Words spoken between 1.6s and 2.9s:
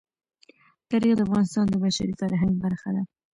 د بشري فرهنګ برخه